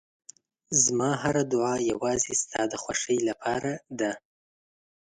[0.83, 4.11] زما هره دعا یوازې ستا د خوښۍ لپاره ده.